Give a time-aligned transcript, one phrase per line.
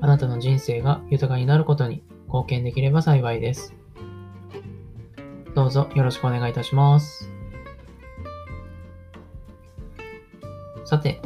[0.00, 3.74] あなたの人生が豊かになることに貢献できれば幸いです。
[5.54, 7.30] どうぞよろしくお願いいたします。
[10.84, 11.20] さて、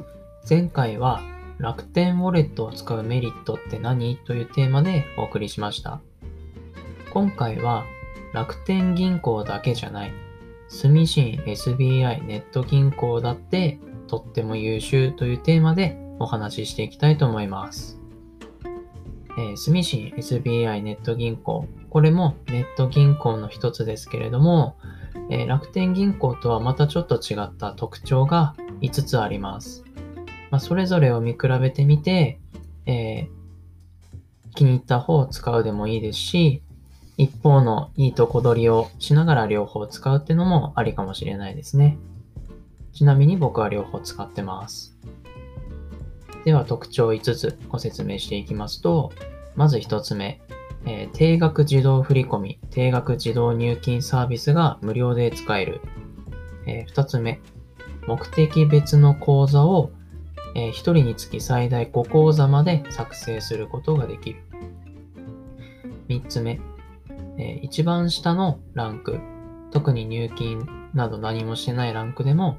[0.49, 1.21] 前回は
[1.59, 4.17] 楽天ウォレットを使うメリットって何？
[4.17, 6.01] というテーマでお送りしました。
[7.13, 7.85] 今回は
[8.33, 10.13] 楽天銀行だけじゃない、
[10.69, 18.00] 住信 SBI ネット銀行だってとっても優秀というテーマでお話ししていきたいと思います。
[19.41, 21.67] えー、住信 SBI ネット銀行。
[21.89, 24.77] これもネット銀行の一つですけれども、
[25.31, 29.83] えー、楽天銀行とはまたちょっと違った特徴が5つあります。
[30.51, 32.39] まあ、それぞれを見比べてみて、
[32.85, 36.63] えー、気に入った方を使うでもいいですし、
[37.17, 41.97] 一方のいいとこ取りをしながら両方使うっていうのもありかもしれないですね。
[42.93, 44.99] ちなみに僕は両方使ってます。
[46.45, 49.13] では特徴5つご説明していきますと、
[49.57, 50.41] まず1つ目、
[50.87, 55.81] えー、定額自動振込、定額自動入金サービスが無料で使える。
[56.67, 57.41] えー、2つ目、
[58.07, 59.91] 目的別の口座を、
[60.55, 64.43] えー、1人につき最大5口座まで作成することができる。
[66.09, 66.61] 3つ目、
[67.39, 69.19] えー、一番下のランク、
[69.71, 72.57] 特に入金など何もしてないランクでも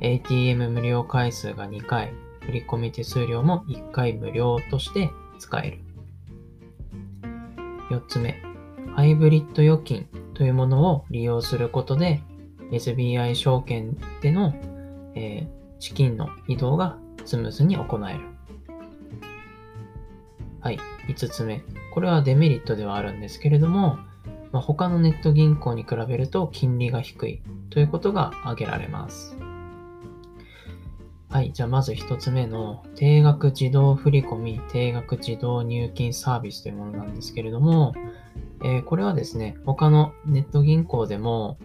[0.00, 5.78] ATM 無料回数が2回、振込手数料も1回無料として使える。
[7.90, 8.40] 4つ目、
[8.94, 12.22] ハイブリッド預金というものを利用することで
[12.70, 14.54] SBI 証券での、
[15.14, 15.48] えー、
[15.80, 18.20] 資金の移動がスムーズに行える。
[20.60, 20.78] はい、
[21.08, 21.62] 5つ目。
[21.92, 23.98] これはデメリットではあるんですけれども、
[24.52, 29.36] まあ、他のネット銀行に比べると金利が低いということが挙げられます。
[31.30, 31.52] はい。
[31.52, 37.94] じゃあ、まず一つ目の、定額自動振込、定額自動入金サービスというものなんですけれども、
[38.64, 41.56] えー、これはですね、他のネット銀行でも、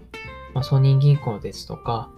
[0.54, 2.12] まあ、ソニー銀行ですとか、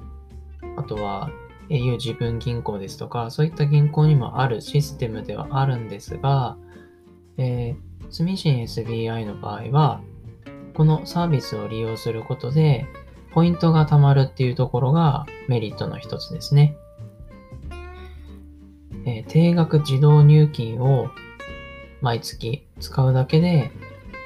[0.76, 1.32] あとは
[1.70, 6.58] au 自分銀行ですとか、そういった銀行にもあるシステムではあるんですが、
[7.38, 10.02] えー、住信 SBI の場合は、
[10.74, 12.86] このサービスを利用することで、
[13.32, 16.76] ポイントが貯まるっていうところがメリットの一つですね。
[19.28, 21.10] 定額自動入金を
[22.02, 23.72] 毎月使うだけで、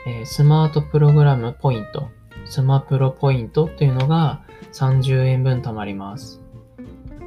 [0.05, 2.09] え、スマートプログラムポイント、
[2.45, 4.41] スマプロポイントというのが
[4.73, 6.41] 30円分貯まります。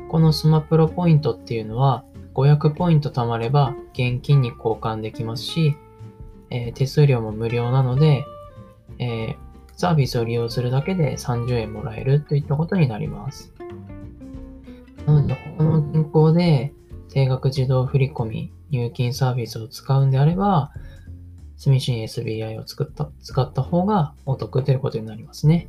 [0.08, 2.04] このスマプロポイントっていうのは
[2.34, 5.76] 500ポイント貯まれば現金に交換できますし、
[6.50, 8.24] えー、手数料も無料なので、
[8.98, 9.36] えー、
[9.76, 13.52] サービスを利用するだけで30円もらえるといったことになります。
[15.06, 16.72] なので、他の銀行で
[17.14, 20.72] 定額自動振込入金サービスを使うんであれば、
[21.56, 25.68] 住信 SBI を作った使った方がお得ということになりますね。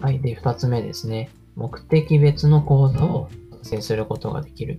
[0.00, 0.20] はい。
[0.20, 1.28] で、二つ目ですね。
[1.56, 4.78] 目的別の口座を作成することができる。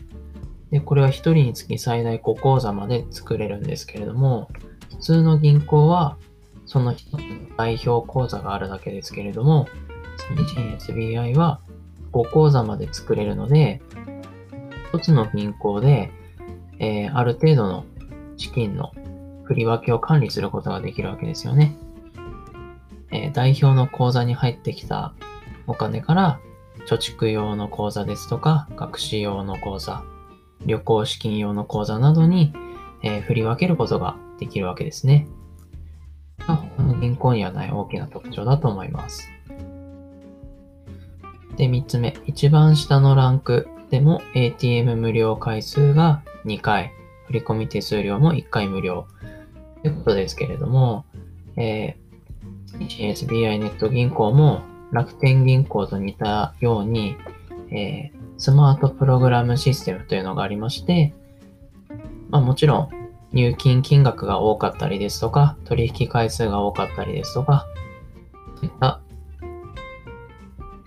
[0.71, 4.47] で、これは一人につき最大5口座まで作れるんですけれども、
[4.91, 6.15] 普通の銀行は
[6.65, 7.19] その一つの
[7.57, 9.67] 代表口座があるだけですけれども、
[10.33, 11.59] 住信 SBI は
[12.11, 13.81] 5口座まで作れるので、
[14.91, 16.11] 一つの銀行で、
[16.79, 17.85] えー、ある程度の
[18.37, 18.91] 資金の
[19.43, 21.75] 振り分けを管理することができるわけですよね。
[23.11, 25.13] えー、代表の口座に入ってきた
[25.67, 26.39] お金から
[26.87, 30.03] 貯蓄用の口座ですとか、学士用の口座、
[30.65, 32.53] 旅行資金用の口座などに、
[33.03, 35.27] えー、振り分けることができるわけですね。
[36.39, 39.29] 他の銀行にはない大きな特徴だと思います。
[41.57, 42.15] で、3つ目。
[42.25, 46.93] 一番下のランクでも ATM 無料回数が2回、
[47.27, 49.07] 振込手数料も1回無料。
[49.81, 51.05] ということですけれども、
[51.55, 57.15] えー、SBI ネット銀行も楽天銀行と似たように、
[57.71, 61.13] えー、スマートプログラムシステムというのがありまして、
[62.29, 62.89] まあもちろん
[63.31, 67.65] 入金金額が多かったりですとか、取引回数が多かったりですとか、
[68.55, 69.01] そういった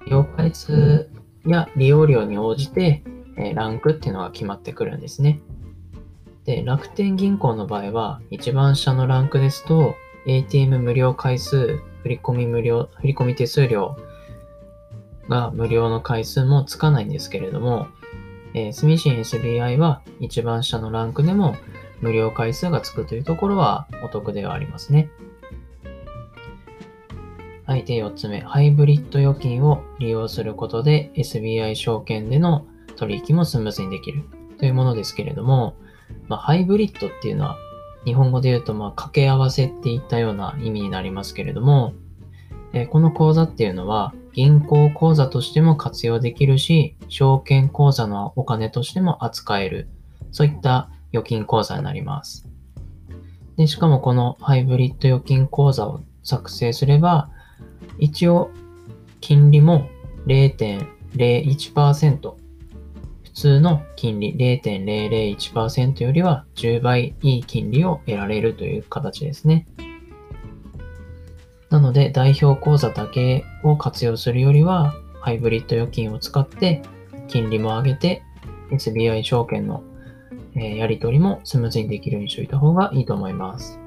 [0.06, 1.08] 用回数
[1.46, 3.02] や利用量に応じて、
[3.36, 5.40] えランクっていうのが決まってくるんですね。
[6.44, 9.94] で、楽天銀行の場合は、一番下のランクですと、
[10.26, 13.96] ATM 無料回数、振込無料、振込手数料
[15.28, 17.88] が無料の回数もつかないんですけれども、
[18.54, 21.56] えー、住信 SBI は一番下のランクでも
[22.00, 25.10] 無料回数がつくというところはお得ではありますね。
[27.72, 27.84] はい。
[27.84, 28.40] で、4つ目。
[28.40, 32.66] ハイブリッド預金を利用することで SBI 証券での
[32.96, 34.24] 取引もスムーズにできる
[34.58, 35.74] というものですけれども、
[36.28, 37.56] まあ、ハイブリッドっていうのは
[38.04, 41.94] 日本語で言うと、まあ、掛け合わせっていったような意味になりますけれども、
[42.74, 49.88] えこの口座っていうのは銀行口座としても活用できるし、証券口座のお金としても扱える。
[50.30, 52.46] そういった預金口座になります。
[53.56, 57.30] で、しかもこのハイブリッド預金口座を作成すれば、
[57.98, 58.50] 一応、
[59.20, 59.88] 金利も
[60.26, 62.34] 0.01%、
[63.22, 69.66] 普通の金利0.001%よりは10倍いい金利を得られるという形ですね。
[71.70, 76.82] なので、代表口座だけを活用するよりは、ハイブリッド預金を使って
[77.28, 78.22] 金利も上げて
[78.72, 79.84] SBI 証券の
[80.54, 83.78] やり取りもスムーズにできるようにしておいた方がいいと思います。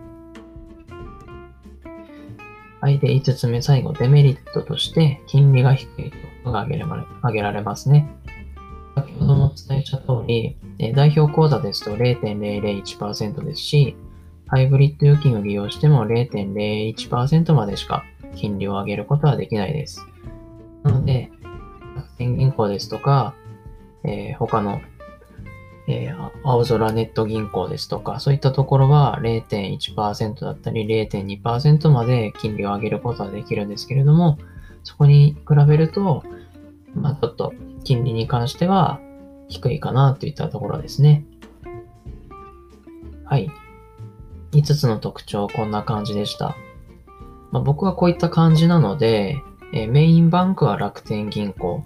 [2.86, 3.00] はい。
[3.00, 6.12] で、5つ目、最後、デメリットとして、金利が低い
[6.44, 8.08] とが挙げ挙げられますね。
[8.94, 10.56] 先ほどもお伝えした通り、
[10.94, 13.96] 代表口座ですと0.001%ですし、
[14.46, 18.04] ハイブリッド預金を利用しても0.01%までしか
[18.36, 20.06] 金利を上げることはできないです。
[20.84, 21.32] なので、
[21.96, 23.34] 楽天銀行ですとか、
[24.04, 24.80] えー、他の
[25.88, 34.38] えー、青空ネット銀行ですとか、そういったところは0.1%だったり0.2%まで金利を上げることはできるんですけれども、
[34.84, 36.24] そこに比べると、
[36.96, 37.54] まあちょっと
[37.84, 39.00] 金利に関しては
[39.48, 41.26] 低いかなといったところですね。
[43.26, 43.52] はい。
[44.52, 46.56] 5つの特徴、こんな感じでした。
[47.52, 49.42] まあ、僕はこういった感じなので、
[49.74, 51.84] えメインバンクは楽天銀行、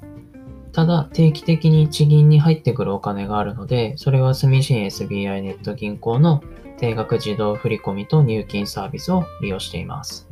[0.79, 6.41] ただ、定期的に地銀に入ってくるお金があるので、それは住信 SBI ネット銀行の
[6.77, 10.29] 定額自動振込と入金サービスを利用しています。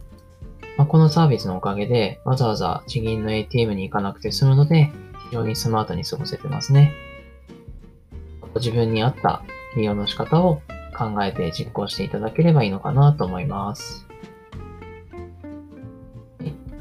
[0.77, 4.89] まあ、このサービスのおかげで、わざわざ地銀の ATM に行かなくて済むので、
[5.29, 6.93] 非常にスマートに過ごせてますね。
[8.55, 9.41] 自分に合った
[9.75, 10.61] 利用の仕方を
[10.97, 14.07] 考えて実行していただければいいのかなと思います。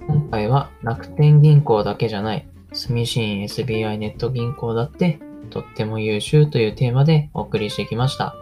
[0.07, 5.19] 今回は楽天銀行だけじゃない住信 SBI ネット銀行だって
[5.51, 8.35] とっても優秀というテーマでお送りしてきました。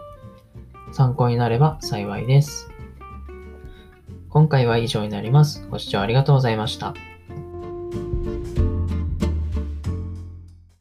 [0.91, 2.69] 参考になれば幸いです。
[4.29, 5.65] 今回は以上になります。
[5.69, 6.93] ご視聴ありがとうございました。